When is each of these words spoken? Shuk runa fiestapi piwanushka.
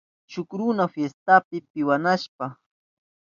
Shuk 0.31 0.49
runa 0.59 0.85
fiestapi 0.93 1.57
piwanushka. 1.71 2.45